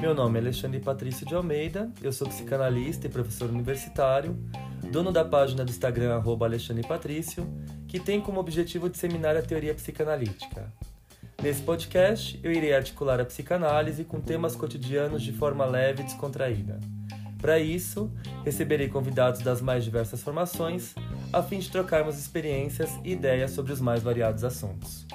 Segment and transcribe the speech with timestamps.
[0.00, 4.38] Meu nome é Alexandre Patrício de Almeida, eu sou psicanalista e professor universitário,
[4.92, 7.46] dono da página do Instagram Alexandre Patrício,
[7.88, 10.70] que tem como objetivo disseminar a teoria psicanalítica.
[11.42, 16.78] Nesse podcast, eu irei articular a psicanálise com temas cotidianos de forma leve e descontraída.
[17.40, 18.12] Para isso,
[18.44, 20.94] receberei convidados das mais diversas formações,
[21.32, 25.06] a fim de trocarmos experiências e ideias sobre os mais variados assuntos.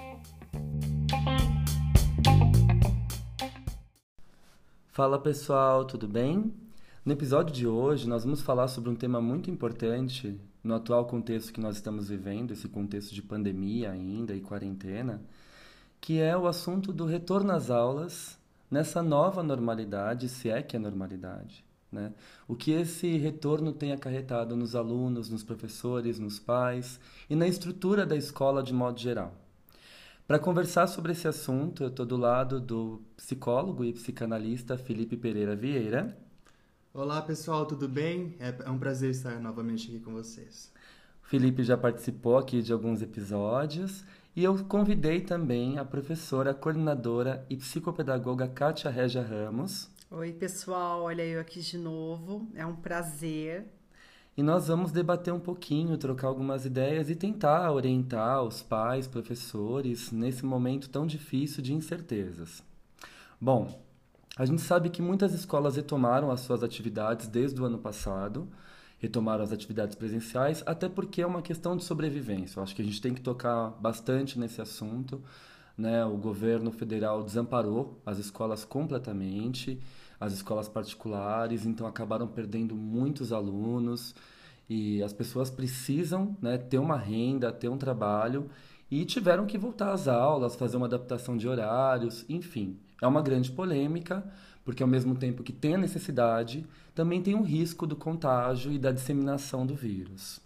[4.99, 6.53] Fala pessoal, tudo bem?
[7.05, 11.53] No episódio de hoje, nós vamos falar sobre um tema muito importante no atual contexto
[11.53, 15.21] que nós estamos vivendo, esse contexto de pandemia ainda e quarentena,
[16.01, 18.37] que é o assunto do retorno às aulas
[18.69, 21.63] nessa nova normalidade, se é que é normalidade.
[21.89, 22.11] Né?
[22.45, 28.05] O que esse retorno tem acarretado nos alunos, nos professores, nos pais e na estrutura
[28.05, 29.33] da escola de modo geral.
[30.29, 35.55] Para conversar sobre esse assunto, eu estou do lado do psicólogo e psicanalista Felipe Pereira
[35.55, 36.15] Vieira.
[36.93, 38.35] Olá pessoal, tudo bem?
[38.39, 40.71] É, é um prazer estar novamente aqui com vocês.
[41.23, 44.05] Felipe já participou aqui de alguns episódios
[44.35, 49.89] e eu convidei também a professora, coordenadora e psicopedagoga Kátia Regia Ramos.
[50.11, 53.65] Oi pessoal, olha eu aqui de novo, é um prazer
[54.39, 60.13] e nós vamos debater um pouquinho, trocar algumas ideias e tentar orientar os pais, professores
[60.13, 62.63] nesse momento tão difícil de incertezas.
[63.41, 63.83] Bom,
[64.37, 68.47] a gente sabe que muitas escolas retomaram as suas atividades desde o ano passado,
[68.97, 72.59] retomaram as atividades presenciais, até porque é uma questão de sobrevivência.
[72.59, 75.21] Eu acho que a gente tem que tocar bastante nesse assunto.
[75.77, 76.05] Né?
[76.05, 79.81] O governo federal desamparou as escolas completamente
[80.19, 84.13] as escolas particulares, então acabaram perdendo muitos alunos
[84.69, 88.49] e as pessoas precisam né, ter uma renda, ter um trabalho
[88.91, 92.77] e tiveram que voltar às aulas, fazer uma adaptação de horários, enfim.
[93.01, 94.23] É uma grande polêmica,
[94.65, 98.77] porque ao mesmo tempo que tem a necessidade, também tem o risco do contágio e
[98.77, 100.41] da disseminação do vírus.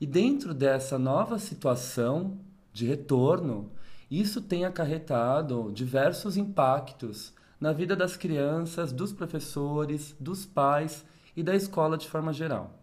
[0.00, 2.38] E dentro dessa nova situação
[2.72, 3.70] de retorno,
[4.10, 7.32] isso tem acarretado diversos impactos
[7.64, 11.02] na vida das crianças, dos professores, dos pais
[11.34, 12.78] e da escola de forma geral.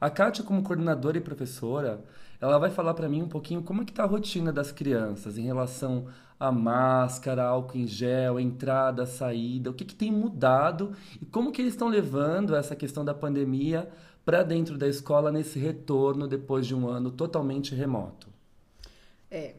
[0.00, 2.02] A Kátia, como coordenadora e professora,
[2.40, 5.36] ela vai falar para mim um pouquinho como é que está a rotina das crianças
[5.36, 6.06] em relação
[6.40, 11.60] à máscara, álcool em gel, entrada, saída, o que, que tem mudado e como que
[11.60, 13.86] eles estão levando essa questão da pandemia
[14.24, 18.28] para dentro da escola nesse retorno depois de um ano totalmente remoto.
[19.30, 19.56] É,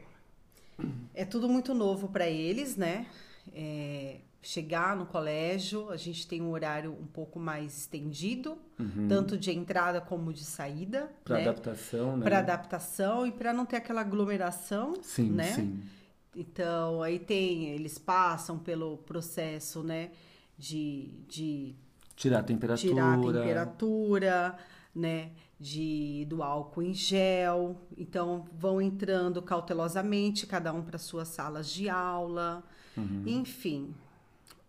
[1.13, 3.05] é tudo muito novo para eles, né?
[3.53, 9.05] É, chegar no colégio, a gente tem um horário um pouco mais estendido, uhum.
[9.09, 11.11] tanto de entrada como de saída.
[11.25, 11.41] Para né?
[11.41, 12.23] adaptação, né?
[12.23, 15.51] Para adaptação e para não ter aquela aglomeração, sim, né?
[15.51, 15.83] Sim.
[16.33, 20.11] Então, aí tem, eles passam pelo processo, né,
[20.57, 21.75] de, de
[22.15, 24.57] tirar a temperatura, tirar a temperatura,
[24.95, 27.75] né, de do álcool em gel.
[27.97, 32.63] Então, vão entrando cautelosamente, cada um para suas salas de aula.
[32.95, 33.23] Uhum.
[33.25, 33.93] Enfim,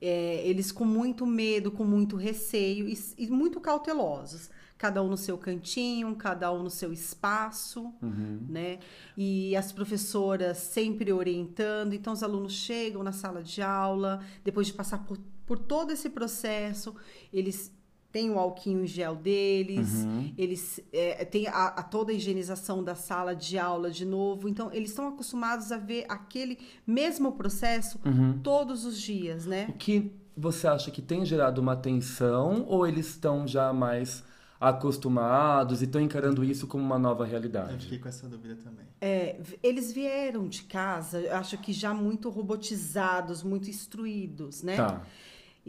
[0.00, 4.50] é, eles com muito medo, com muito receio e, e, muito cautelosos.
[4.76, 8.46] Cada um no seu cantinho, cada um no seu espaço, uhum.
[8.48, 8.78] né?
[9.16, 11.94] E as professoras sempre orientando.
[11.94, 16.08] Então, os alunos chegam na sala de aula, depois de passar por, por todo esse
[16.08, 16.94] processo,
[17.32, 17.76] eles
[18.10, 20.32] tem o alquinho em gel deles, uhum.
[20.36, 24.48] eles é, têm a, a, toda a higienização da sala de aula de novo.
[24.48, 28.38] Então, eles estão acostumados a ver aquele mesmo processo uhum.
[28.42, 29.66] todos os dias, né?
[29.68, 34.24] O que você acha que tem gerado uma tensão ou eles estão já mais
[34.60, 37.74] acostumados e estão encarando isso como uma nova realidade?
[37.74, 38.86] Eu fiquei com essa dúvida também.
[39.00, 44.76] É, eles vieram de casa, acho que já muito robotizados, muito instruídos, né?
[44.76, 45.02] Tá.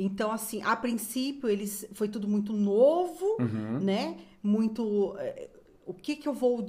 [0.01, 3.79] Então, assim, a princípio, eles foi tudo muito novo, uhum.
[3.81, 4.15] né?
[4.41, 5.13] Muito.
[5.17, 5.49] É,
[5.85, 6.65] o que que eu vou.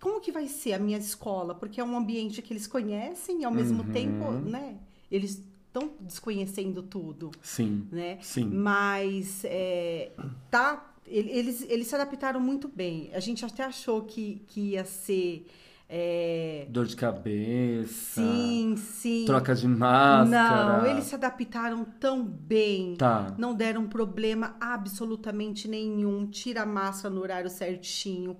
[0.00, 1.54] Como que vai ser a minha escola?
[1.54, 3.92] Porque é um ambiente que eles conhecem e ao mesmo uhum.
[3.92, 4.78] tempo, né?
[5.12, 7.30] Eles estão desconhecendo tudo.
[7.42, 7.86] Sim.
[7.92, 8.18] Né?
[8.22, 8.46] Sim.
[8.46, 10.10] Mas é,
[10.50, 10.86] tá.
[11.06, 13.10] Eles, eles se adaptaram muito bem.
[13.12, 15.46] A gente até achou que, que ia ser
[15.92, 16.66] é...
[16.68, 18.22] Dor de cabeça.
[18.22, 19.24] Sim, sim.
[19.26, 20.78] Troca de máscara.
[20.78, 22.94] Não, eles se adaptaram tão bem.
[22.96, 23.34] Tá.
[23.36, 26.28] Não deram problema absolutamente nenhum.
[26.28, 28.36] Tira a máscara no horário certinho.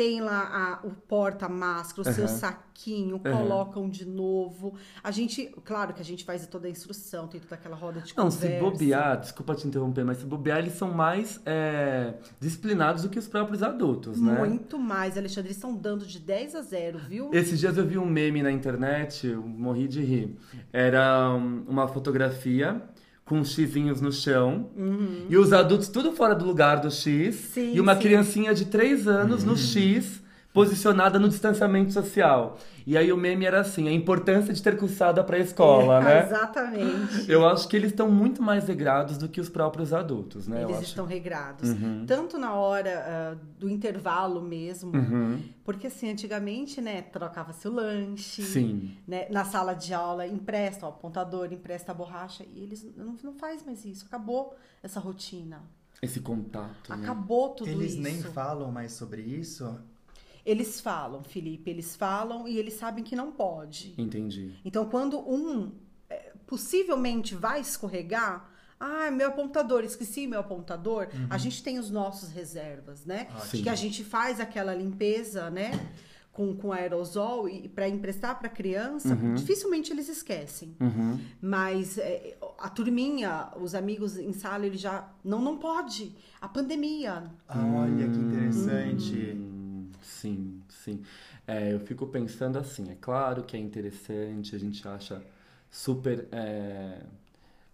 [0.00, 2.34] Tem lá a- o porta-máscara, o seu Aham.
[2.38, 3.36] saquinho, Aham.
[3.36, 4.72] colocam de novo.
[5.04, 8.16] A gente, claro que a gente faz toda a instrução, tem toda aquela roda de
[8.16, 8.64] Não, se conversa.
[8.64, 13.28] bobear, desculpa te interromper, mas se bobear, eles são mais é, disciplinados do que os
[13.28, 14.38] próprios adultos, né?
[14.38, 15.48] Muito mais, Alexandre.
[15.48, 17.28] Eles estão dando de 10 a 0, viu?
[17.34, 20.34] Esses dias eu vi um meme na internet, eu morri de rir.
[20.72, 22.82] Era um, uma fotografia
[23.30, 24.70] com xizinhos no chão.
[25.28, 27.36] E os adultos tudo fora do lugar do X.
[27.54, 28.00] Sim, e uma sim.
[28.00, 30.20] criancinha de 3 anos no X
[30.52, 32.58] posicionada no distanciamento social.
[32.86, 36.24] E aí o meme era assim, a importância de ter cursado a pré-escola, né?
[36.26, 37.30] Exatamente.
[37.30, 40.58] Eu acho que eles estão muito mais regrados do que os próprios adultos, né?
[40.64, 40.86] Eu Eles acho.
[40.88, 41.68] estão regrados.
[41.70, 42.04] Uhum.
[42.06, 45.40] Tanto na hora ah, do intervalo mesmo, Uhum.
[45.64, 48.42] porque assim, antigamente, né, trocava-se o lanche.
[48.42, 48.96] Sim.
[49.06, 52.44] né, na sala de aula, empresta o apontador, empresta a borracha.
[52.54, 54.04] E eles não, não faz mais isso.
[54.06, 55.62] Acabou essa rotina.
[56.02, 56.96] Esse contato, né?
[57.02, 58.02] Acabou tudo Eles isso.
[58.02, 59.78] nem falam mais sobre isso?
[60.44, 63.94] Eles falam, Felipe, eles falam e eles sabem que não pode.
[63.98, 64.54] Entendi.
[64.64, 65.72] Então, quando um
[66.08, 68.50] é, possivelmente vai escorregar,
[68.80, 73.28] ah, meu apontador, esqueci meu apontador, a gente tem os nossos reservas, né?
[73.42, 73.62] Sim.
[73.62, 75.72] Que a gente faz aquela limpeza, né?
[76.32, 80.74] Com, com aerosol e para emprestar para criança, dificilmente eles esquecem.
[80.80, 81.20] Uhum.
[81.42, 85.10] Mas é, a turminha, os amigos em sala, ele já.
[85.22, 86.16] Não, não pode.
[86.40, 87.30] A pandemia.
[87.48, 89.49] Olha que interessante.
[90.10, 91.02] Sim, sim.
[91.46, 95.22] É, eu fico pensando assim, é claro que é interessante, a gente acha
[95.70, 97.02] super é,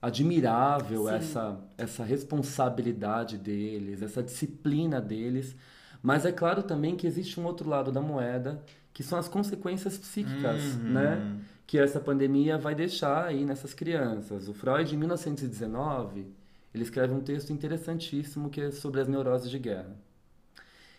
[0.02, 1.14] admirável Sim.
[1.14, 5.56] essa, essa responsabilidade deles, essa disciplina deles,
[6.02, 8.62] mas é claro também que existe um outro lado da moeda,
[8.92, 10.82] que são as consequências psíquicas, Uhum.
[10.86, 11.28] né?
[11.66, 14.48] Que essa pandemia vai deixar aí nessas crianças.
[14.48, 16.26] O Freud, em 1919,
[16.74, 19.96] ele escreve um texto interessantíssimo que é sobre as neuroses de guerra.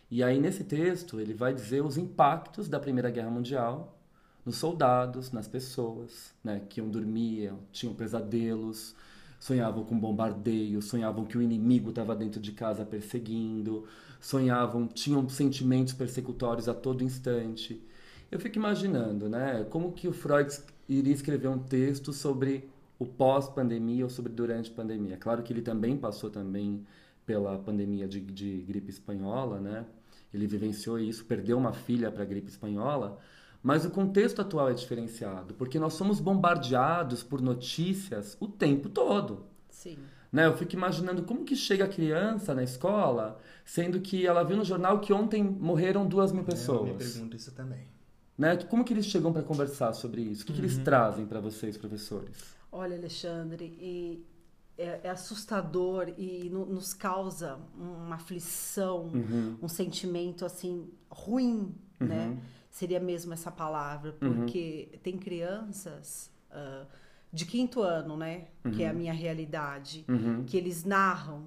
[0.09, 3.97] E aí, nesse texto, ele vai dizer os impactos da Primeira Guerra Mundial
[4.45, 8.95] nos soldados, nas pessoas, né, que iam dormir, tinham pesadelos,
[9.37, 13.85] sonhavam com bombardeio, sonhavam que o inimigo estava dentro de casa perseguindo,
[14.21, 17.83] sonhavam, tinham sentimentos persecutórios a todo instante.
[18.31, 20.49] Eu fico imaginando, né, como que o Freud
[20.87, 25.17] iria escrever um texto sobre o pós-pandemia ou sobre durante a pandemia.
[25.17, 26.85] Claro que ele também passou também
[27.25, 29.85] pela pandemia de, de gripe espanhola, né?
[30.33, 33.17] Ele vivenciou isso, perdeu uma filha para a gripe espanhola,
[33.63, 39.45] mas o contexto atual é diferenciado, porque nós somos bombardeados por notícias o tempo todo.
[39.69, 39.97] Sim.
[40.31, 40.45] Né?
[40.45, 44.63] Eu fico imaginando como que chega a criança na escola, sendo que ela viu no
[44.63, 46.97] jornal que ontem morreram duas mil Eu me pessoas.
[47.13, 47.87] pergunto isso também.
[48.37, 48.55] Né?
[48.57, 50.43] Como que eles chegam para conversar sobre isso?
[50.43, 52.55] O que, que eles trazem para vocês, professores?
[52.71, 54.23] Olha, Alexandre, e
[54.77, 59.57] é, é assustador e no- nos causa uma aflição, Uhum.
[59.61, 62.37] um sentimento assim ruim, né?
[62.69, 66.85] Seria mesmo essa palavra, porque tem crianças ah,
[67.33, 68.47] de quinto ano, né?
[68.73, 70.43] Que é a minha realidade, Uhum.
[70.45, 71.45] que eles narram,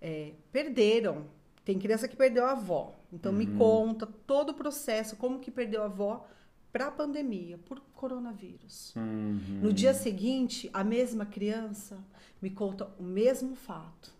[0.00, 1.26] é, perderam.
[1.64, 2.94] Tem criança que perdeu a avó.
[3.12, 6.26] Então me conta todo o processo, como que perdeu a avó
[6.72, 8.94] para a pandemia, por coronavírus.
[8.96, 9.60] Uhum.
[9.62, 11.98] No dia seguinte, a mesma criança
[12.40, 14.12] me conta o mesmo fato.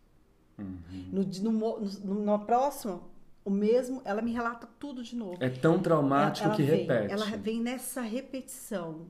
[0.58, 0.74] Uhum.
[1.12, 1.22] No,
[1.52, 3.02] no, no, no próximo,
[3.44, 5.36] o mesmo, ela me relata tudo de novo.
[5.40, 7.12] É tão traumático Ela- que ela vem, repete.
[7.12, 9.06] Ela vem nessa repetição,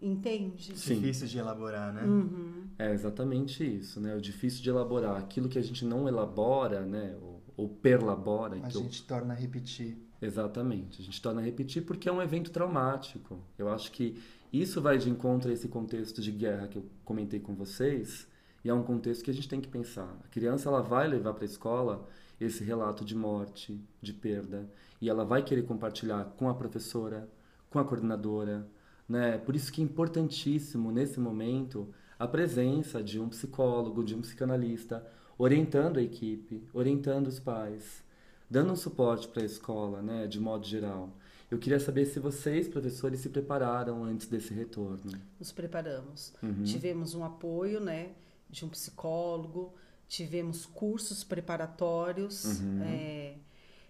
[0.00, 0.76] entende?
[0.76, 0.96] Sim.
[0.96, 2.02] Difícil de elaborar, né?
[2.02, 2.64] Uhum.
[2.78, 4.14] É exatamente isso, né?
[4.16, 5.16] O difícil de elaborar.
[5.16, 7.16] Aquilo que a gente não elabora, né?
[7.22, 8.56] Ou, ou perlabora.
[8.56, 9.96] A que eu- gente torna a repetir.
[10.22, 11.02] Exatamente.
[11.02, 13.40] A gente torna a repetir porque é um evento traumático.
[13.58, 14.22] Eu acho que
[14.52, 18.28] isso vai de encontro a esse contexto de guerra que eu comentei com vocês.
[18.64, 20.16] E é um contexto que a gente tem que pensar.
[20.24, 22.08] A criança ela vai levar para a escola
[22.40, 24.68] esse relato de morte, de perda,
[25.00, 27.28] e ela vai querer compartilhar com a professora,
[27.70, 28.68] com a coordenadora,
[29.08, 29.38] né?
[29.38, 35.04] Por isso que é importantíssimo nesse momento a presença de um psicólogo, de um psicanalista,
[35.36, 38.04] orientando a equipe, orientando os pais,
[38.52, 41.08] dando um suporte para a escola, né, de modo geral.
[41.50, 45.10] Eu queria saber se vocês, professores, se prepararam antes desse retorno.
[45.40, 46.34] Nos preparamos.
[46.42, 46.62] Uhum.
[46.62, 48.10] Tivemos um apoio, né,
[48.50, 49.72] de um psicólogo,
[50.06, 52.82] tivemos cursos preparatórios, Uhum.
[52.84, 53.36] é,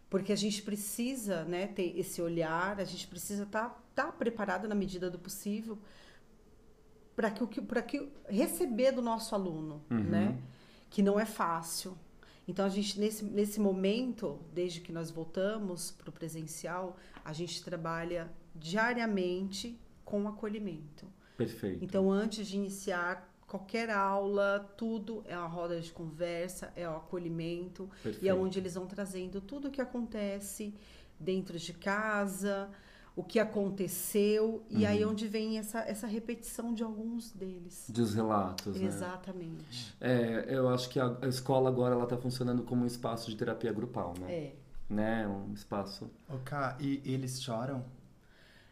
[0.08, 4.76] porque a gente precisa, né, ter esse olhar, a gente precisa estar tá, preparado na
[4.76, 5.76] medida do possível
[7.16, 10.04] para que o que para que receber do nosso aluno, Uhum.
[10.04, 10.38] né,
[10.88, 11.98] que não é fácil.
[12.52, 17.64] Então a gente nesse nesse momento, desde que nós voltamos para o presencial, a gente
[17.64, 21.06] trabalha diariamente com acolhimento.
[21.34, 21.82] Perfeito.
[21.82, 27.88] Então, antes de iniciar qualquer aula, tudo é uma roda de conversa, é o acolhimento
[28.04, 28.36] e é Perfeito.
[28.36, 30.74] onde eles vão trazendo tudo o que acontece
[31.18, 32.70] dentro de casa,
[33.14, 34.86] o que aconteceu e Uhum.
[34.88, 37.84] aí onde vem essa, essa repetição de alguns deles.
[37.88, 38.86] Dos relatos, né?
[38.86, 39.94] Exatamente.
[40.00, 43.36] É, eu acho que a, a escola agora ela tá funcionando como um espaço de
[43.36, 44.32] terapia grupal, né?
[44.32, 44.52] É.
[44.88, 45.26] Né?
[45.28, 46.10] Um espaço.
[46.44, 47.84] Ká, e eles choram?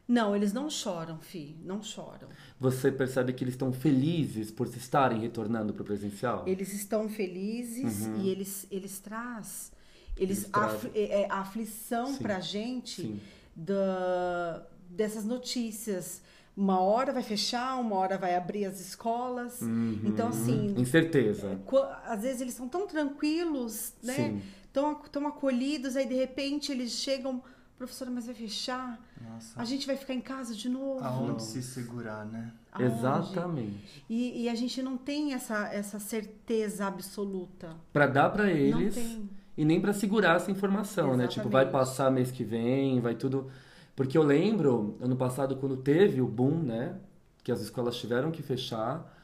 [0.08, 2.28] Não, eles não choram, fi, não choram.
[2.58, 6.42] Você percebe que eles estão felizes por estarem retornando para o presencial?
[6.48, 8.20] Eles estão felizes Uhum.
[8.22, 9.70] e eles eles traz
[10.16, 10.76] eles, Eles trazem.
[10.76, 13.20] afli- é, é, a aflição pra gente Sim.
[13.54, 16.22] Da, dessas notícias.
[16.56, 19.62] Uma hora vai fechar, uma hora vai abrir as escolas.
[19.62, 20.00] Uhum.
[20.04, 21.58] Então, assim, Incerteza.
[21.64, 24.14] Qua- Às vezes eles são tão tranquilos, né?
[24.14, 24.42] Sim.
[24.72, 27.42] Tão, tão acolhidos, aí de repente eles chegam,
[27.78, 29.00] professora, mas vai fechar?
[29.20, 29.60] Nossa.
[29.60, 31.02] A gente vai ficar em casa de novo?
[31.04, 32.52] Aonde se segurar, né?
[32.72, 32.92] Aonde?
[32.92, 34.04] Exatamente.
[34.08, 37.76] E, e a gente não tem essa, essa certeza absoluta.
[37.92, 39.28] Para dar para Não eles tem.
[39.60, 41.26] E nem para segurar essa informação, né?
[41.26, 41.86] Tipo, vai Exatamente.
[41.86, 43.48] passar mês que vem, vai tudo.
[43.94, 46.96] Porque eu lembro, ano passado, quando teve o boom, né?
[47.44, 49.14] Que as escolas tiveram que fechar,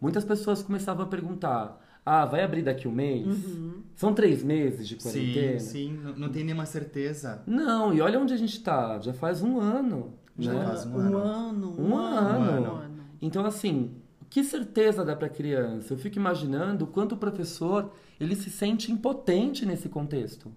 [0.00, 3.26] muitas pessoas começavam a perguntar: ah, vai abrir daqui um mês?
[3.26, 3.82] Uhum.
[3.94, 5.58] São três meses de quarentena?
[5.58, 6.00] Sim, sim.
[6.02, 7.42] Não, não tem nenhuma certeza.
[7.46, 8.98] Não, e olha onde a gente tá.
[8.98, 10.14] Já faz um ano.
[10.38, 10.64] Já né?
[10.64, 11.18] faz um um ano.
[11.18, 11.76] ano.
[11.78, 12.40] Um ano.
[12.40, 12.82] Um ano.
[13.20, 13.90] Então, assim,
[14.32, 15.92] que certeza dá para criança?
[15.92, 20.50] Eu fico imaginando o quanto o professor ele se sente impotente nesse contexto.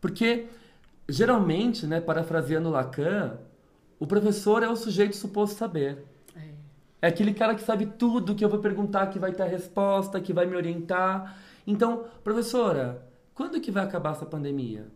[0.00, 0.46] Porque,
[1.06, 3.38] geralmente, né, parafraseando Lacan,
[4.00, 6.06] o professor é o sujeito suposto saber.
[6.34, 6.54] É.
[7.02, 10.18] É aquele cara que sabe tudo, que eu vou perguntar, que vai ter a resposta,
[10.18, 11.38] que vai me orientar.
[11.66, 14.90] Então, professora, quando que vai acabar essa pandemia?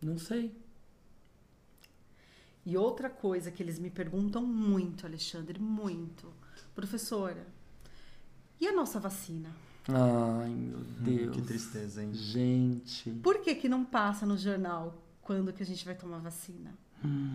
[0.00, 0.54] Não sei.
[2.64, 6.32] E outra coisa que eles me perguntam muito, Alexandre, muito.
[6.80, 7.46] Professora,
[8.58, 9.50] e a nossa vacina?
[9.86, 11.36] Ai, meu Hum, Deus.
[11.36, 12.14] que tristeza, hein?
[12.14, 13.10] Gente.
[13.22, 16.72] Por que, que não passa no jornal quando que a gente vai tomar vacina?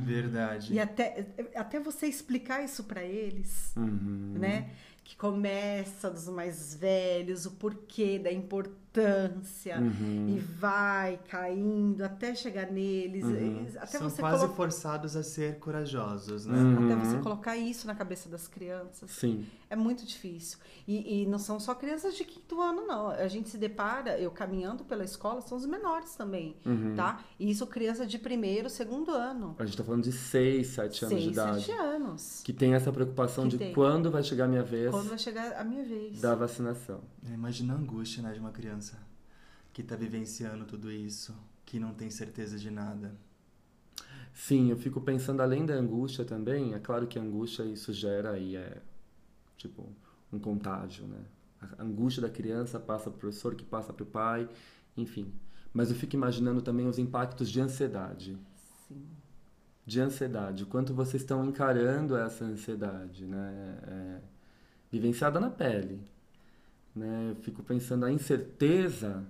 [0.03, 0.73] Verdade.
[0.73, 4.33] E até, até você explicar isso para eles, Uhum.
[4.39, 4.71] né?
[5.03, 10.35] Que começa dos mais velhos, o porquê da importância Uhum.
[10.35, 13.67] e vai caindo até chegar neles, Uhum.
[13.77, 16.57] até São você quase colo- forçados a ser corajosos, né?
[16.57, 16.85] Uhum.
[16.85, 19.09] até você colocar isso na cabeça das crianças.
[19.11, 19.45] Sim.
[19.69, 20.59] É muito difícil.
[20.87, 23.09] E, e não são só crianças de quinto ano, não.
[23.09, 26.93] A gente se depara, eu caminhando pela escola, são os menores também, Uhum.
[26.95, 27.19] tá?
[27.39, 29.55] E isso criança de primeiro, segundo ano.
[29.57, 31.65] A gente tá falando de 6, 7 anos de Seis, idade.
[31.65, 32.41] sete anos.
[32.43, 33.73] Que tem essa preocupação Que de tem.
[33.73, 36.21] quando vai chegar a minha vez Quando vai chegar a minha vez.
[36.21, 37.01] da vacinação.
[37.33, 38.84] Imagina a angústia, né, de uma criança
[39.75, 43.13] que tá vivenciando tudo isso, que não tem certeza de nada.
[44.33, 48.31] Sim, eu fico pensando além da angústia também, é claro que a angústia isso gera
[48.31, 48.81] aí é
[49.57, 49.85] tipo
[50.31, 51.19] um contágio, né?
[51.77, 54.47] A angústia da criança passa pro professor, que passa pro pai,
[54.95, 55.33] enfim.
[55.73, 58.37] Mas eu fico imaginando também os impactos de ansiedade.
[58.87, 59.05] Sim.
[59.85, 63.77] de ansiedade, o quanto vocês estão encarando essa ansiedade, né?
[63.87, 64.21] É,
[64.89, 65.99] vivenciada na pele,
[66.95, 67.31] né?
[67.31, 69.25] Eu fico pensando a incerteza,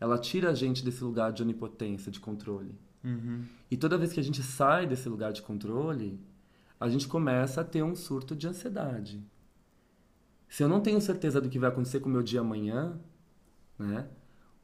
[0.00, 2.74] ela tira a gente desse lugar de onipotência, de controle.
[3.02, 3.44] Uhum.
[3.70, 6.20] E toda vez que a gente sai desse lugar de controle,
[6.78, 9.22] a gente começa a ter um surto de ansiedade.
[10.48, 12.98] Se eu não tenho certeza do que vai acontecer com o meu dia amanhã,
[13.78, 14.08] né?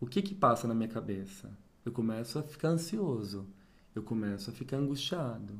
[0.01, 1.51] O que que passa na minha cabeça?
[1.85, 3.47] Eu começo a ficar ansioso.
[3.95, 5.59] Eu começo a ficar angustiado.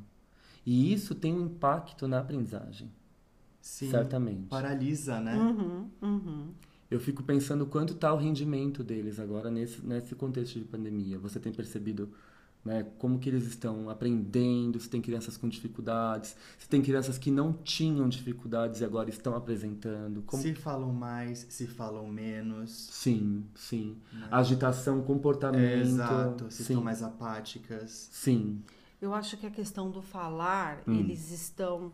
[0.67, 2.91] E isso tem um impacto na aprendizagem,
[3.61, 3.91] Sim.
[3.91, 4.49] certamente.
[4.49, 5.37] Paralisa, né?
[5.37, 6.49] Uhum, uhum.
[6.91, 11.19] Eu fico pensando quanto está o rendimento deles agora nesse, nesse contexto de pandemia.
[11.19, 12.11] Você tem percebido
[12.65, 17.31] né, como que eles estão aprendendo, se tem crianças com dificuldades, se tem crianças que
[17.31, 20.23] não tinham dificuldades e agora estão apresentando.
[20.23, 20.43] Como...
[20.43, 22.71] Se falam mais, se falam menos.
[22.71, 23.97] Sim, sim.
[24.13, 24.29] né?
[24.31, 25.63] Agitação, comportamento.
[25.63, 26.51] É, exato.
[26.51, 26.73] Se sim.
[26.73, 28.09] estão mais apáticas.
[28.11, 28.63] Sim.
[29.01, 30.95] Eu acho que a questão do falar, Hum.
[31.01, 31.93] eles estão.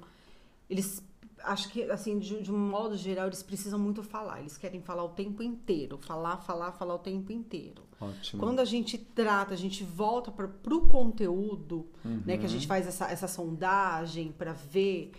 [0.69, 1.03] Eles.
[1.45, 4.41] Acho que, assim, de, de um modo geral, eles precisam muito falar.
[4.41, 5.99] Eles querem falar o tempo inteiro.
[5.99, 7.83] Falar, falar, falar o tempo inteiro.
[8.01, 8.41] Ótimo.
[8.43, 12.49] Quando a gente trata, a gente volta para o conteúdo, né, que a Uhum.
[12.49, 15.13] gente faz essa, essa sondagem para ver,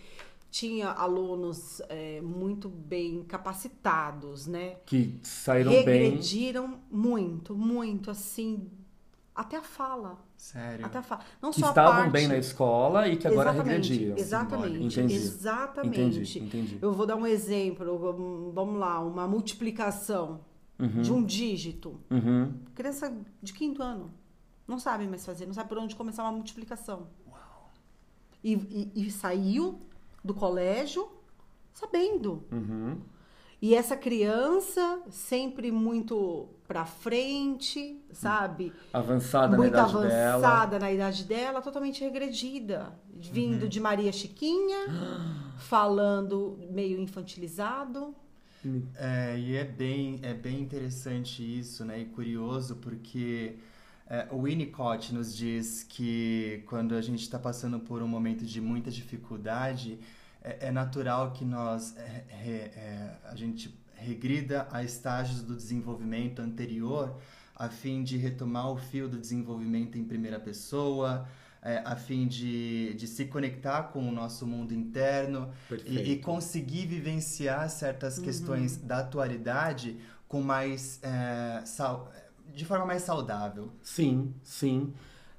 [0.50, 4.76] tinha alunos é, muito bem capacitados, né?
[4.84, 5.84] Que saíram bem.
[6.10, 8.68] Regrediram muito, muito, assim,
[9.34, 10.18] até a fala.
[10.42, 10.84] Sério.
[10.84, 11.22] Até a fala.
[11.40, 12.10] Não Que só a estavam parte...
[12.10, 14.16] bem na escola e que agora exatamente, regrediram.
[14.18, 15.14] Exatamente, Entendi.
[15.14, 16.00] exatamente.
[16.00, 16.78] Entendi, entendi.
[16.82, 20.40] Eu vou dar um exemplo, vamos lá, uma multiplicação
[21.00, 22.00] de um dígito.
[22.10, 22.54] Uhum.
[22.74, 24.10] Criança de quinto ano.
[24.66, 27.06] Não sabe mais fazer, não sabe por onde começar uma multiplicação.
[28.42, 29.78] E, e- e saiu
[30.24, 31.08] do colégio
[31.72, 32.42] sabendo.
[32.50, 32.98] Uhum.
[33.62, 38.72] E essa criança sempre muito pra frente, sabe?
[38.92, 40.34] Avançada muito na idade dela.
[40.34, 42.92] avançada na idade dela, totalmente regredida.
[43.14, 44.88] Vindo de Maria Chiquinha,
[45.58, 48.12] falando meio infantilizado.
[48.96, 52.00] É, e é bem, é bem interessante isso, né?
[52.00, 53.54] E curioso, porque
[54.08, 58.60] é, o Winnicott nos diz que quando a gente está passando por um momento de
[58.60, 60.00] muita dificuldade,
[60.42, 67.18] é, é natural que nós é, é, a gente regrida a estágios do desenvolvimento anterior
[67.54, 71.28] a fim de retomar o fio do desenvolvimento em primeira pessoa,
[71.62, 75.48] é, a fim de, de se conectar com o nosso mundo interno
[75.86, 78.24] e, e, conseguir vivenciar certas uhum.
[78.24, 79.96] questões da atualidade
[80.26, 82.10] com mais é, sal,
[82.52, 83.70] de forma mais saudável.
[83.80, 84.92] Sim, sim.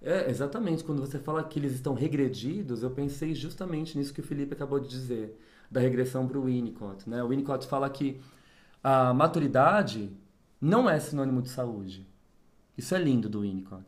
[0.04, 0.84] É, exatamente.
[0.84, 4.80] Quando você fala que eles estão regredidos, eu pensei justamente nisso que o Felipe acabou
[4.80, 5.40] de dizer,
[5.72, 7.10] da regressão para o Winnicott.
[7.10, 7.24] Né?
[7.24, 8.20] O Winnicott fala que
[8.84, 10.12] a maturidade
[10.60, 12.06] não é sinônimo de saúde.
[12.78, 13.86] Isso é lindo do Winnicott.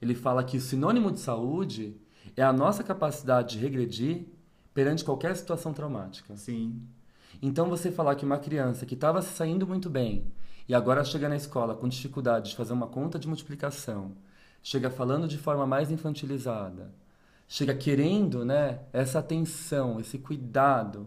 [0.00, 2.00] Ele fala que o sinônimo de saúde
[2.36, 4.26] é a nossa capacidade de regredir
[4.72, 6.36] perante qualquer situação traumática.
[6.36, 6.80] Sim.
[7.42, 10.32] Então você falar que uma criança que estava se saindo muito bem
[10.68, 14.12] e agora chega na escola com dificuldade de fazer uma conta de multiplicação,
[14.66, 16.92] chega falando de forma mais infantilizada,
[17.46, 21.06] chega querendo, né, essa atenção, esse cuidado,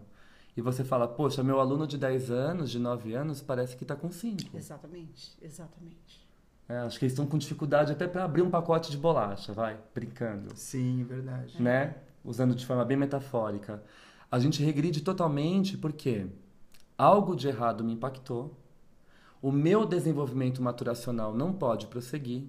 [0.56, 3.94] e você fala, poxa, meu aluno de 10 anos, de 9 anos, parece que está
[3.94, 4.56] com 5.
[4.56, 6.26] Exatamente, exatamente.
[6.66, 9.78] É, acho que eles estão com dificuldade até para abrir um pacote de bolacha, vai,
[9.94, 10.56] brincando.
[10.56, 11.60] Sim, verdade.
[11.60, 11.96] Né?
[12.24, 13.82] Usando de forma bem metafórica.
[14.30, 16.26] A gente regride totalmente porque
[16.96, 18.56] algo de errado me impactou,
[19.42, 22.48] o meu desenvolvimento maturacional não pode prosseguir,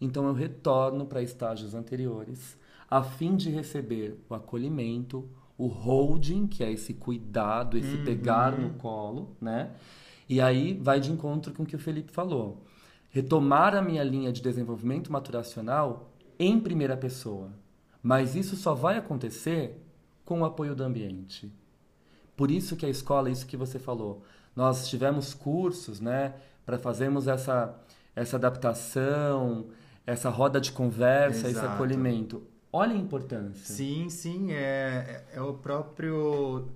[0.00, 6.62] então eu retorno para estágios anteriores a fim de receber o acolhimento, o holding, que
[6.62, 8.04] é esse cuidado, esse uhum.
[8.04, 9.72] pegar no colo, né?
[10.28, 12.62] E aí vai de encontro com o que o Felipe falou.
[13.10, 17.50] Retomar a minha linha de desenvolvimento maturacional em primeira pessoa.
[18.02, 19.80] Mas isso só vai acontecer
[20.24, 21.50] com o apoio do ambiente.
[22.36, 24.22] Por isso que a escola, isso que você falou,
[24.54, 26.34] nós tivemos cursos, né,
[26.64, 27.74] para fazermos essa
[28.16, 29.66] essa adaptação,
[30.06, 31.66] essa roda de conversa, Exato.
[31.66, 32.42] esse acolhimento.
[32.72, 33.74] Olha a importância.
[33.74, 36.68] Sim, sim, é, é, é o próprio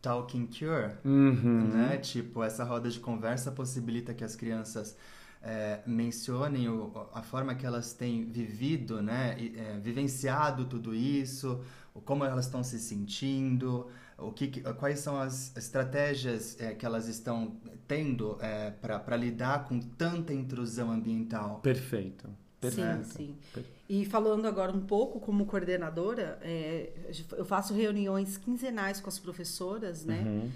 [0.00, 1.68] Talking Cure, uhum.
[1.68, 1.98] né?
[1.98, 4.96] Tipo, essa roda de conversa possibilita que as crianças
[5.42, 9.36] é, mencionem o, a forma que elas têm vivido, né?
[9.38, 11.60] E, é, vivenciado tudo isso,
[12.04, 17.56] como elas estão se sentindo, o que, quais são as estratégias é, que elas estão
[17.86, 21.60] tendo é, para lidar com tanta intrusão ambiental.
[21.60, 22.28] Perfeito.
[22.60, 23.04] Perfeito.
[23.04, 23.64] Sim, sim.
[23.88, 26.90] E falando agora um pouco como coordenadora, é,
[27.36, 30.22] eu faço reuniões quinzenais com as professoras, né?
[30.26, 30.50] Uhum.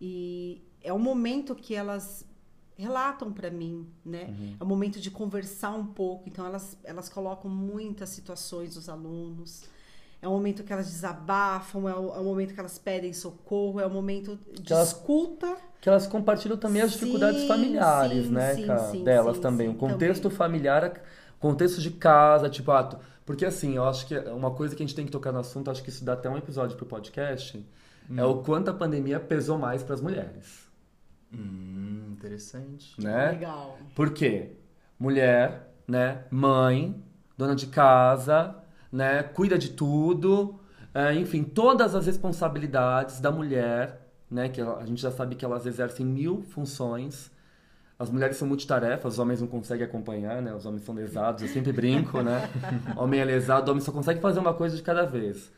[0.00, 2.24] E é um momento que elas
[2.76, 4.26] relatam para mim, né?
[4.28, 4.56] Uhum.
[4.60, 6.28] É um momento de conversar um pouco.
[6.28, 9.64] Então elas elas colocam muitas situações dos alunos.
[10.20, 13.80] É um momento que elas desabafam, é o, é o momento que elas pedem socorro,
[13.80, 15.56] é o momento de que elas, escuta.
[15.80, 19.68] Que elas compartilham também as dificuldades sim, familiares, sim, né, sim, cara, delas também.
[19.68, 20.36] O contexto também.
[20.36, 21.02] familiar
[21.38, 24.86] contexto de casa, tipo, ah, porque assim, eu acho que é uma coisa que a
[24.86, 27.58] gente tem que tocar no assunto, acho que isso dá até um episódio pro podcast,
[28.08, 28.18] hum.
[28.18, 30.66] é o quanto a pandemia pesou mais para as mulheres.
[31.32, 33.00] Hum, interessante.
[33.00, 33.32] Né?
[33.32, 33.78] Legal.
[33.94, 34.52] Por quê?
[34.98, 37.02] Mulher, né, mãe,
[37.36, 38.56] dona de casa,
[38.90, 40.58] né, cuida de tudo,
[40.94, 45.66] é, enfim, todas as responsabilidades da mulher, né, que a gente já sabe que elas
[45.66, 47.30] exercem mil funções,
[47.98, 50.54] as mulheres são multitarefas, os homens não conseguem acompanhar, né?
[50.54, 52.48] Os homens são lesados, eu sempre brinco, né?
[52.96, 55.50] homem é lesado, o homem só consegue fazer uma coisa de cada vez.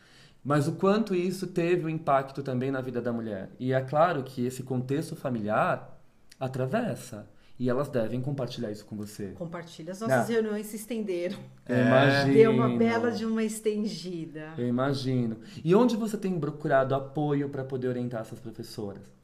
[0.44, 3.50] Mas o quanto isso teve um impacto também na vida da mulher.
[3.58, 6.00] E é claro que esse contexto familiar
[6.38, 7.28] atravessa.
[7.58, 9.32] E elas devem compartilhar isso com você.
[9.32, 9.90] Compartilha.
[9.90, 11.38] As nossas reuniões se estenderam.
[11.68, 11.86] Eu é.
[11.86, 12.34] imagino.
[12.34, 14.54] Deu uma bela de uma estendida.
[14.56, 15.38] Eu imagino.
[15.64, 19.17] E onde você tem procurado apoio para poder orientar essas professoras?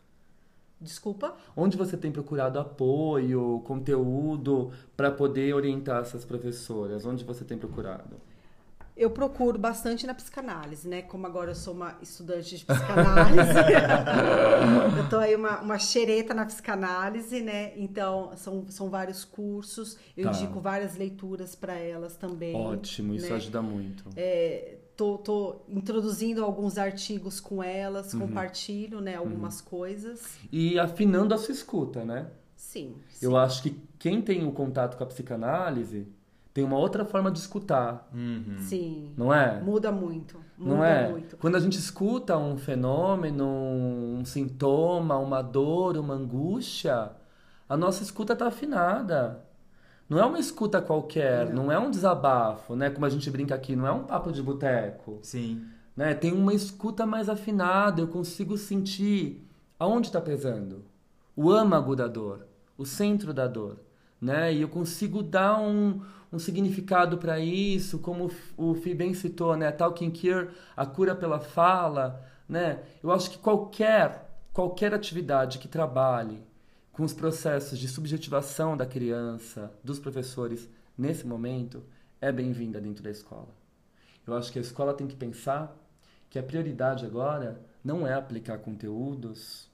[0.81, 1.37] Desculpa?
[1.57, 7.07] Onde você tem procurado apoio, conteúdo para poder orientar essas professoras?
[7.07, 8.17] Onde você tem procurado?
[8.97, 11.03] Eu procuro bastante na psicanálise, né?
[11.03, 13.51] Como agora eu sou uma estudante de psicanálise,
[14.99, 17.73] eu tô aí uma, uma xereta na psicanálise, né?
[17.77, 20.31] Então, são, são vários cursos, eu tá.
[20.31, 22.55] indico várias leituras para elas também.
[22.55, 23.35] Ótimo, isso né?
[23.35, 24.05] ajuda muito.
[24.17, 28.21] É, tô, tô introduzindo alguns artigos com elas, uhum.
[28.21, 29.67] compartilho, né, algumas uhum.
[29.67, 30.39] coisas.
[30.53, 32.29] E afinando a sua escuta, né?
[32.57, 33.27] Sim, sim.
[33.27, 36.07] Eu acho que quem tem o contato com a psicanálise
[36.53, 38.09] tem uma outra forma de escutar.
[38.15, 38.59] Uhum.
[38.61, 39.13] Sim.
[39.17, 39.61] Não é?
[39.61, 40.39] Muda muito.
[40.57, 41.11] Muda Não é?
[41.11, 41.37] muito.
[41.37, 47.11] Quando a gente escuta um fenômeno, um sintoma, uma dor, uma angústia,
[47.69, 49.44] a nossa escuta está afinada.
[50.15, 51.65] Não é uma escuta qualquer, não.
[51.65, 51.73] Não.
[51.73, 52.89] é um desabafo, né?
[52.89, 55.19] Como a gente brinca aqui, não é um papo de boteco.
[55.23, 55.67] Sim.
[55.97, 56.15] Né?
[56.15, 59.45] Tem uma escuta mais afinada, eu consigo sentir
[59.77, 60.85] aonde está pesando.
[61.35, 62.47] O âmago da dor,
[62.79, 63.81] o centro da dor.
[64.21, 64.55] Né?
[64.55, 66.01] E eu consigo dar um,
[66.33, 69.73] um significado para isso, como o Fi bem citou, né?
[69.73, 72.25] Talking Cure, a cura pela fala.
[72.49, 72.79] Né?
[73.03, 76.41] Eu acho que qualquer, qualquer atividade que trabalhe
[76.95, 81.83] com os processos de subjetivação da criança, dos professores, nesse momento,
[82.21, 83.49] é bem-vinda dentro da escola.
[84.25, 85.77] Eu acho que a escola tem que pensar
[86.31, 89.69] que a prioridade agora não é aplicar conteúdos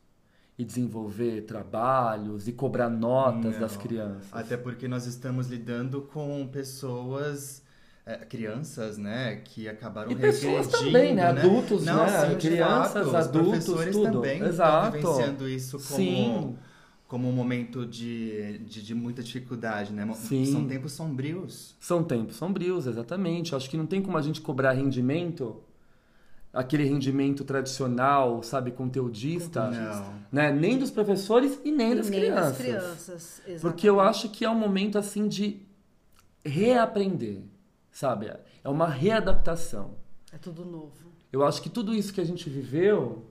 [0.58, 3.60] e desenvolver trabalhos e cobrar notas Não.
[3.60, 4.28] das crianças.
[4.32, 7.62] Até porque nós estamos lidando com pessoas,
[8.06, 11.24] é, crianças, né, que acabaram E pessoas também, né?
[11.24, 12.34] Adultos, Não, né?
[12.36, 14.10] Crianças, fato, os adultos, professores tudo.
[14.10, 14.96] também Exato.
[14.96, 16.58] estão vivenciando isso como, Sim.
[17.10, 20.08] Como um momento de, de, de muita dificuldade, né?
[20.14, 20.44] Sim.
[20.46, 21.74] São tempos sombrios.
[21.80, 23.52] São tempos sombrios, exatamente.
[23.52, 25.60] Acho que não tem como a gente cobrar rendimento,
[26.52, 30.14] aquele rendimento tradicional, sabe, conteudista, Não.
[30.30, 30.52] né?
[30.52, 32.44] Nem dos professores e nem, E das, nem crianças.
[32.46, 33.42] das crianças.
[33.60, 34.16] Porque eu exatamente.
[34.26, 35.60] acho que é um momento assim de
[36.44, 37.42] reaprender,
[37.90, 38.32] sabe?
[38.62, 39.96] É uma readaptação.
[40.32, 40.92] É tudo novo.
[41.32, 43.24] Eu acho que tudo isso que a gente viveu,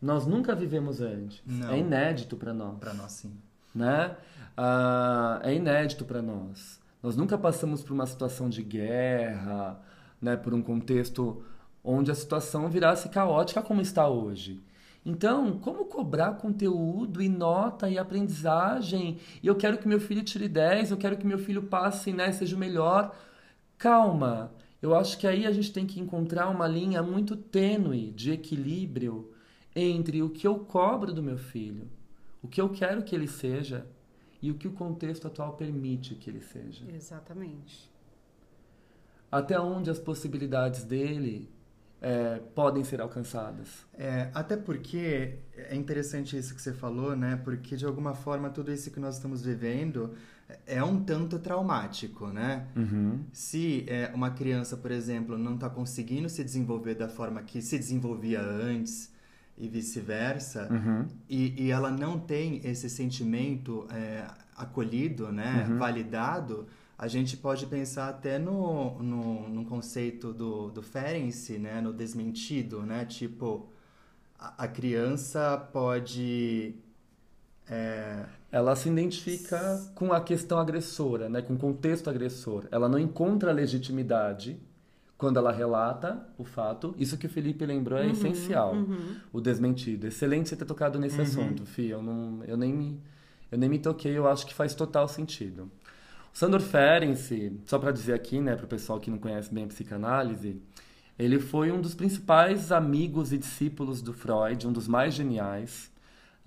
[0.00, 1.42] nós nunca vivemos antes.
[1.46, 1.70] Não.
[1.70, 3.32] É inédito para nós, Para nós, sim.
[3.74, 4.16] né?
[4.56, 6.80] Ah, é inédito para nós.
[7.02, 9.80] Nós nunca passamos por uma situação de guerra,
[10.20, 10.36] né?
[10.36, 11.42] Por um contexto
[11.82, 14.60] onde a situação virasse caótica como está hoje.
[15.04, 19.18] Então, como cobrar conteúdo e nota e aprendizagem?
[19.42, 22.30] E eu quero que meu filho tire 10, eu quero que meu filho passe, né,
[22.32, 23.16] seja o melhor.
[23.78, 24.52] Calma.
[24.82, 29.29] Eu acho que aí a gente tem que encontrar uma linha muito tênue de equilíbrio
[29.74, 31.88] entre o que eu cobro do meu filho,
[32.42, 33.86] o que eu quero que ele seja
[34.42, 36.84] e o que o contexto atual permite que ele seja.
[36.92, 37.90] Exatamente.
[39.30, 41.48] Até onde as possibilidades dele
[42.00, 43.86] é, podem ser alcançadas.
[43.94, 47.40] É, até porque é interessante isso que você falou, né?
[47.44, 50.14] Porque de alguma forma tudo isso que nós estamos vivendo
[50.66, 52.66] é um tanto traumático, né?
[52.74, 53.24] Uhum.
[53.32, 57.78] Se é, uma criança, por exemplo, não está conseguindo se desenvolver da forma que se
[57.78, 59.12] desenvolvia antes
[59.60, 61.06] e vice-versa, Uhum.
[61.28, 65.78] e, e ela não tem esse sentimento é, acolhido, né, Uhum.
[65.78, 66.66] validado,
[66.98, 72.82] a gente pode pensar até no, no, no conceito do, do Ferenczi, né, no desmentido,
[72.82, 73.68] né, tipo,
[74.38, 76.74] a, a criança pode...
[77.68, 81.40] é, Ela se identifica com a questão agressora, né?
[81.42, 82.66] com o contexto agressor.
[82.70, 84.58] Ela não encontra legitimidade
[85.20, 86.94] quando ela relata o fato.
[86.98, 88.74] Isso que o Felipe lembrou é essencial.
[89.30, 90.06] O desmentido.
[90.06, 91.90] Excelente você ter tocado nesse assunto, Fih.
[91.90, 93.00] Eu, não, eu, nem me,
[93.52, 95.70] eu nem me toquei, eu acho que faz total sentido.
[96.34, 99.64] O Sandor Ferenczi, só para dizer aqui, né, para o pessoal que não conhece bem
[99.64, 100.58] a psicanálise,
[101.18, 105.92] ele foi um dos principais amigos e discípulos do Freud, um dos mais geniais.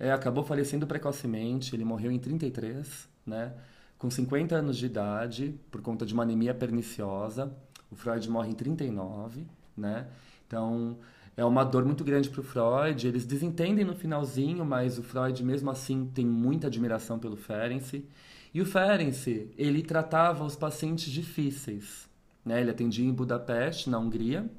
[0.00, 3.52] É, acabou falecendo precocemente, ele morreu em 33, né?
[3.96, 7.54] Com 50 anos de idade, por conta de uma anemia perniciosa.
[7.94, 10.08] O Freud morre em 39, né?
[10.46, 10.98] Então,
[11.36, 13.06] é uma dor muito grande para o Freud.
[13.06, 18.04] Eles desentendem no finalzinho, mas o Freud, mesmo assim, tem muita admiração pelo Ferenczi.
[18.52, 22.08] E o Ferenczi, ele tratava os pacientes difíceis,
[22.44, 22.60] né?
[22.60, 24.50] Ele atendia em Budapeste, na Hungria,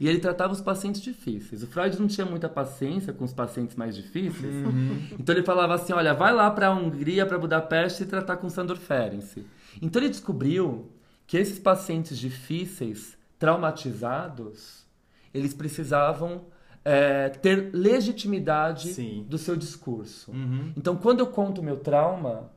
[0.00, 1.62] e ele tratava os pacientes difíceis.
[1.62, 4.52] O Freud não tinha muita paciência com os pacientes mais difíceis.
[5.18, 8.48] Então ele falava assim: olha, vai lá para a Hungria, para Budapeste e tratar com
[8.50, 9.46] Sandor Ferenczi.
[9.80, 10.90] Então ele descobriu
[11.32, 14.84] que esses pacientes difíceis, traumatizados,
[15.32, 16.44] eles precisavam
[16.84, 19.24] é, ter legitimidade Sim.
[19.26, 20.30] do seu discurso.
[20.30, 20.74] Uhum.
[20.76, 22.52] Então, quando eu conto o meu trauma,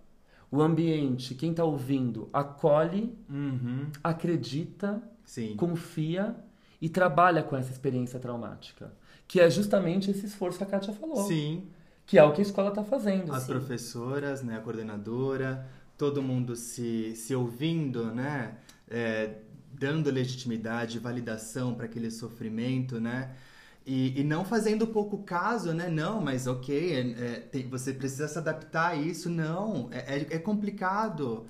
[0.51, 3.85] o ambiente, quem está ouvindo, acolhe, Uhum.
[4.03, 5.55] acredita, Sim.
[5.55, 6.35] confia
[6.81, 8.91] e trabalha com essa experiência traumática.
[9.25, 11.23] Que é justamente esse esforço que a Kátia falou.
[11.23, 11.63] Sim.
[12.05, 13.33] Que é o que a escola está fazendo.
[13.33, 15.65] As professoras, né, a coordenadora,
[15.97, 18.55] todo mundo se, se ouvindo, né,
[18.89, 19.36] é,
[19.73, 23.31] dando legitimidade, validação para aquele sofrimento, né,
[23.86, 28.27] e, e não fazendo pouco caso, né, não, mas ok, é, é, tem- você precisa
[28.27, 31.45] se adaptar a isso, não, é, é, é complicado.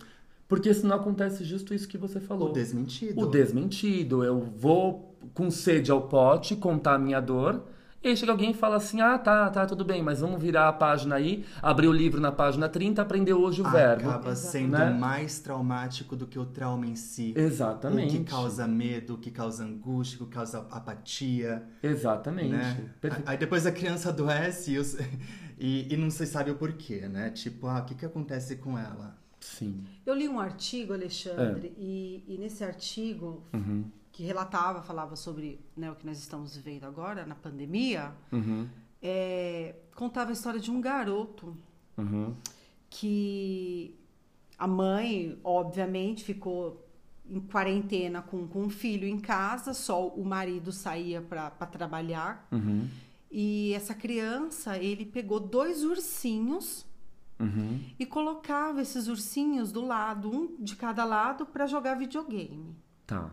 [0.47, 2.49] Porque senão acontece justo isso que você falou.
[2.49, 3.19] O desmentido.
[3.19, 4.23] O desmentido.
[4.23, 7.63] Eu vou com sede ao pote contar a minha dor
[8.05, 10.69] E aí chega alguém e fala assim: ah, tá, tá, tudo bem, mas vamos virar
[10.69, 14.07] a página aí, abrir o livro na página 30, aprender hoje o verbo.
[14.07, 14.91] Acaba sendo né?
[14.91, 17.33] mais traumático do que o trauma em si.
[17.35, 18.15] Exatamente.
[18.15, 21.63] O que causa medo, o que causa angústia, o que causa apatia.
[21.81, 22.49] Exatamente.
[22.49, 22.91] Né?
[23.25, 24.95] Aí depois a criança adoece e, os...
[25.57, 27.31] e, e, não se sabe o porquê, né?
[27.31, 29.17] Tipo, ah, o que, que acontece com ela?
[29.39, 29.83] Sim.
[30.05, 31.81] Eu li um artigo, Alexandre, é.
[31.81, 33.43] e, e, nesse artigo.
[33.51, 33.83] Uhum
[34.15, 38.65] que relatava, falava sobre né, o que nós estamos vivendo agora, na pandemia, uhum.
[39.01, 41.54] é, contava a história de um garoto
[41.97, 42.34] uhum.
[42.89, 43.93] que
[44.58, 46.88] a mãe, obviamente, ficou
[47.30, 52.47] em quarentena com, com um filho em casa, só o marido saía para trabalhar.
[52.54, 52.88] Uhum.
[53.30, 56.86] E essa criança, ele pegou dois ursinhos
[57.38, 57.82] uhum.
[57.99, 62.73] e colocava esses ursinhos do lado, um de cada lado, para jogar videogame.
[63.06, 63.30] Tá.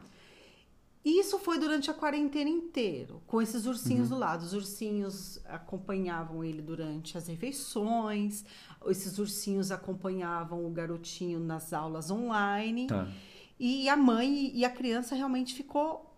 [1.05, 4.17] Isso foi durante a quarentena inteira, com esses ursinhos uhum.
[4.17, 4.43] do lado.
[4.43, 8.45] Os ursinhos acompanhavam ele durante as refeições,
[8.87, 12.87] esses ursinhos acompanhavam o garotinho nas aulas online.
[12.87, 13.09] Tá.
[13.59, 16.17] E a mãe e a criança realmente ficou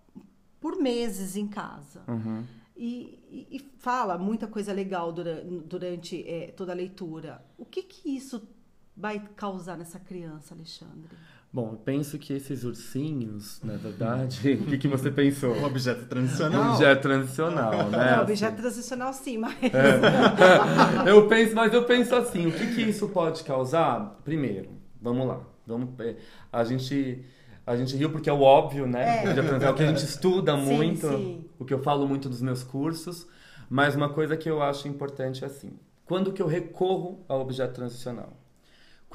[0.61, 2.03] por meses em casa.
[2.07, 2.45] Uhum.
[2.77, 7.45] E, e, e, fala muita coisa legal durante, durante é, toda a leitura.
[7.57, 8.49] O que, que isso
[8.97, 11.17] vai causar nessa criança, Alexandre?
[11.55, 15.55] Bom, eu penso que esses ursinhos, na verdade, o que, que você pensou?
[15.55, 16.65] Um objeto tradicional.
[16.65, 18.17] Um objeto tradicional, né?
[18.17, 19.55] Não, objeto tradicional sim, mas.
[19.63, 21.07] É.
[21.09, 24.19] eu penso, mas eu penso assim, o que, que isso pode causar?
[24.25, 25.43] Primeiro, vamos lá.
[25.65, 26.17] Vamos, é,
[26.53, 27.25] a gente.
[27.65, 29.25] A gente riu porque é o óbvio, né?
[29.25, 29.65] É.
[29.65, 31.45] é o que a gente estuda sim, muito, sim.
[31.57, 33.29] o que eu falo muito dos meus cursos.
[33.71, 37.75] Mas uma coisa que eu acho importante é assim: quando que eu recorro ao objeto
[37.75, 38.44] transicional?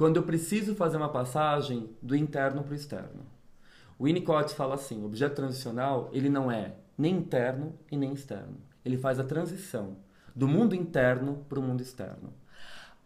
[0.00, 3.20] Quando eu preciso fazer uma passagem do interno para o externo.
[3.98, 8.56] O Winnicott fala assim: o objeto transicional ele não é nem interno e nem externo.
[8.82, 9.98] Ele faz a transição
[10.34, 12.32] do mundo interno para o mundo externo.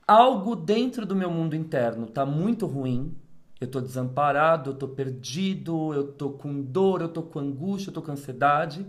[0.06, 3.12] Algo dentro do meu mundo interno está muito ruim.
[3.60, 7.90] Eu estou desamparado, eu estou perdido, eu estou com dor, eu estou com angústia, eu
[7.90, 8.86] estou com ansiedade.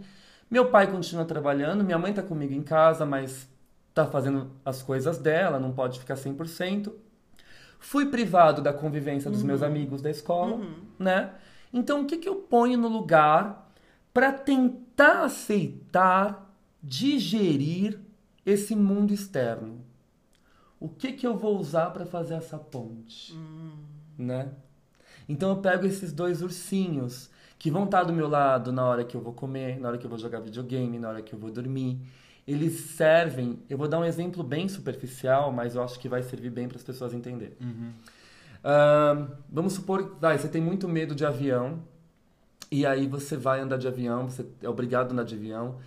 [0.47, 3.49] Meu pai continua trabalhando, minha mãe está comigo em casa, mas
[3.89, 6.93] está fazendo as coisas dela, não pode ficar 100%.
[7.79, 9.47] Fui privado da convivência dos uhum.
[9.47, 10.75] meus amigos da escola, uhum.
[10.97, 11.31] né?
[11.71, 13.71] Então, o que, que eu ponho no lugar
[14.13, 17.99] para tentar aceitar, digerir
[18.45, 19.81] esse mundo externo?
[20.79, 23.33] O que, que eu vou usar para fazer essa ponte?
[23.33, 23.73] Uhum.
[24.17, 24.49] Né?
[25.27, 29.15] Então, eu pego esses dois ursinhos que vão estar do meu lado na hora que
[29.15, 31.51] eu vou comer, na hora que eu vou jogar videogame, na hora que eu vou
[31.51, 31.99] dormir
[32.47, 33.59] eles servem.
[33.69, 36.77] Eu vou dar um exemplo bem superficial, mas eu acho que vai servir bem para
[36.77, 37.57] as pessoas entenderem.
[37.59, 37.91] Uhum.
[38.63, 41.79] Uh, vamos supor, vai, você tem muito medo de avião,
[42.71, 45.77] e aí você vai andar de avião, você é obrigado a andar de avião.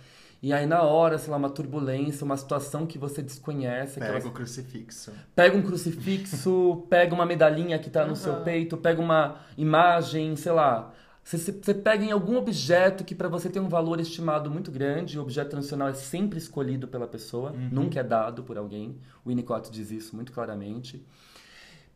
[0.41, 3.95] E aí, na hora, sei lá, uma turbulência, uma situação que você desconhece.
[3.95, 4.25] Pega aquelas...
[4.25, 5.11] o crucifixo.
[5.35, 8.15] Pega um crucifixo, pega uma medalhinha que está no uhum.
[8.15, 10.93] seu peito, pega uma imagem, sei lá,
[11.23, 15.19] você, você pega em algum objeto que para você tem um valor estimado muito grande,
[15.19, 17.69] o objeto tradicional é sempre escolhido pela pessoa, uhum.
[17.71, 18.97] nunca é dado por alguém.
[19.23, 21.05] O Winnicott diz isso muito claramente.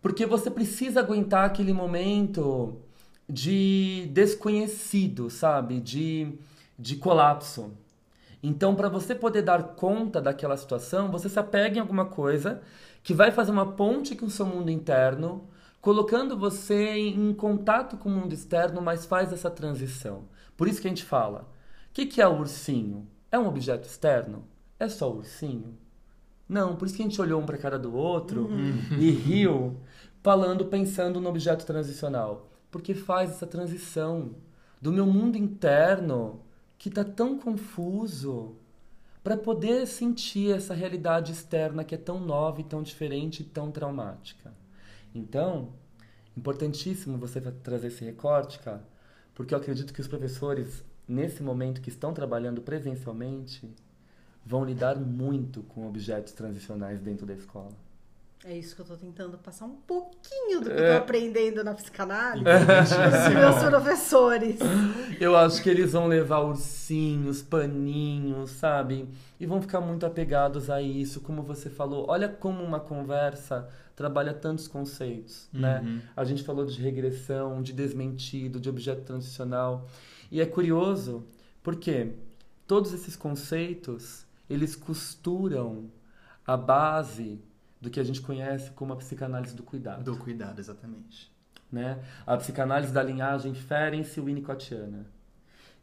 [0.01, 2.77] Porque você precisa aguentar aquele momento
[3.27, 5.79] de desconhecido, sabe?
[5.79, 6.33] De,
[6.77, 7.71] de colapso.
[8.43, 12.61] Então, para você poder dar conta daquela situação, você se apega em alguma coisa
[13.01, 15.47] que vai fazer uma ponte com o seu mundo interno
[15.83, 20.23] colocando você em contato com o mundo externo, mas faz essa transição.
[20.55, 21.41] Por isso que a gente fala:
[21.89, 23.05] o que, que é o ursinho?
[23.29, 24.45] É um objeto externo?
[24.79, 25.77] É só o ursinho?
[26.47, 28.97] Não, por isso que a gente olhou um para a cara do outro uhum.
[28.97, 29.77] e riu,
[30.21, 32.49] falando, pensando no objeto transicional.
[32.71, 34.35] Porque faz essa transição
[34.81, 36.41] do meu mundo interno,
[36.77, 38.55] que está tão confuso,
[39.21, 43.69] para poder sentir essa realidade externa que é tão nova e tão diferente e tão
[43.69, 44.62] traumática.
[45.13, 45.73] Então,
[46.35, 48.87] importantíssimo você trazer esse recorte, cara,
[49.35, 53.69] porque eu acredito que os professores, nesse momento que estão trabalhando presencialmente,
[54.45, 57.71] vão lidar muito com objetos transicionais dentro da escola.
[58.45, 60.97] É isso que eu estou tentando passar um pouquinho do que eu tô é.
[60.97, 64.59] aprendendo na psicanálise dos meus professores.
[65.17, 69.07] Eu acho que eles vão levar ursinhos, paninhos, sabe?
[69.39, 72.05] E vão ficar muito apegados a isso, como você falou.
[72.09, 75.79] Olha como uma conversa trabalha tantos conceitos, né?
[75.79, 75.95] uhum.
[75.95, 76.01] né?
[76.15, 79.87] A gente falou de regressão, de desmentido, de objeto transicional.
[80.31, 81.23] E é curioso
[81.61, 82.13] porque
[82.67, 85.91] todos esses conceitos, eles costuram
[86.45, 87.39] a base
[87.83, 90.03] do que a gente conhece como a psicanálise do cuidado.
[90.03, 91.29] Do cuidado, exatamente.
[91.69, 91.99] Né?
[92.25, 95.05] A psicanálise da linhagem Ferenc-Winnicottiana,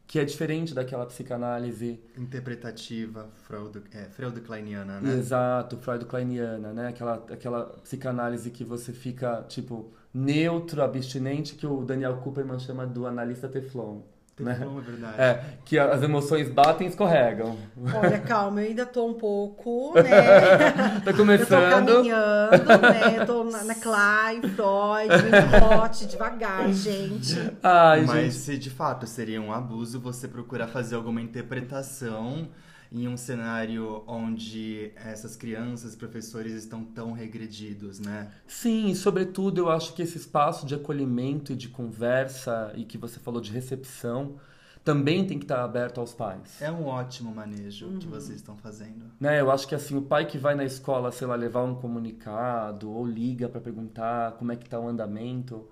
[0.07, 5.13] que é diferente daquela psicanálise interpretativa Freud, é, Freud-Kleiniana, né?
[5.13, 6.87] Exato, Freud-Kleiniana, né?
[6.87, 13.05] Aquela, aquela psicanálise que você fica, tipo, neutro, abstinente, que o Daniel Cooperman chama do
[13.05, 14.01] analista Teflon.
[14.39, 14.55] Né?
[14.55, 15.21] Teflon, é verdade.
[15.21, 17.57] É, que as emoções batem e escorregam.
[17.93, 20.99] Olha, calma, eu ainda tô um pouco, né?
[21.03, 21.89] tá começando.
[21.89, 23.17] Eu tô caminhando, né?
[23.17, 27.51] Eu tô na, na Klein, Freud, Winnicott, devagar, gente.
[27.61, 28.35] Ai, Mas gente.
[28.35, 32.49] se de fato seria um abuso você procurar fazer alguma interpretação
[32.91, 38.29] em um cenário onde essas crianças, professores estão tão regredidos, né?
[38.45, 42.97] Sim, e sobretudo eu acho que esse espaço de acolhimento e de conversa e que
[42.97, 44.35] você falou de recepção
[44.83, 46.59] também tem que estar aberto aos pais.
[46.61, 48.11] É um ótimo manejo que Uhum.
[48.11, 49.05] vocês estão fazendo.
[49.19, 51.75] Né, eu acho que assim, o pai que vai na escola, sei lá, levar um
[51.75, 55.67] comunicado ou liga pra perguntar como é que tá o andamento,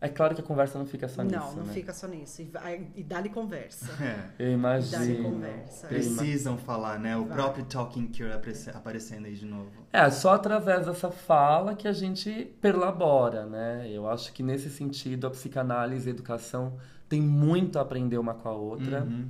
[0.00, 1.72] é claro que a conversa não fica só nisso, Não, não né?
[1.72, 2.42] fica só nisso.
[2.42, 3.86] E, vai- e dá-lhe conversa.
[4.02, 4.12] É.
[4.12, 5.22] Eu Dá-lhe imagino.
[5.30, 5.86] conversa.
[5.90, 7.16] Eu ima- Precisam falar, né?
[7.16, 7.36] O Vai.
[7.36, 9.70] próprio Talking Cure aparece- aparecendo aí de novo.
[9.92, 12.30] É, só através dessa fala que a gente
[12.60, 13.88] perlabora, né?
[13.90, 16.74] Eu acho que nesse sentido a psicanálise e a educação
[17.08, 19.02] tem muito a aprender uma com a outra.
[19.02, 19.28] Uhum.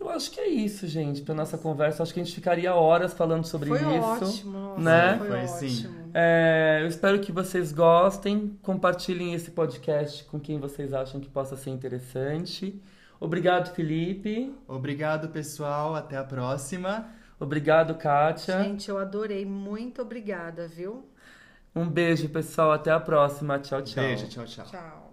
[0.00, 1.20] Eu acho que é isso, gente.
[1.20, 4.06] Pra nossa conversa, acho que a gente ficaria horas falando sobre Foi isso.
[4.06, 5.18] ótimo, nossa, né?
[5.18, 5.86] foi, Foi sim.
[5.86, 6.10] ótimo.
[6.14, 8.58] É, eu espero que vocês gostem.
[8.62, 12.80] Compartilhem esse podcast com quem vocês acham que possa ser interessante.
[13.20, 14.54] Obrigado, Felipe.
[14.66, 15.94] Obrigado, pessoal.
[15.94, 17.06] Até a próxima.
[17.38, 18.62] Obrigado, Kátia.
[18.62, 19.44] Gente, eu adorei.
[19.44, 21.04] Muito obrigada, viu?
[21.76, 22.72] Um beijo, pessoal.
[22.72, 23.58] Até a próxima.
[23.58, 24.02] Tchau, tchau.
[24.02, 24.64] Beijo, tchau, tchau.
[24.64, 25.09] Tchau.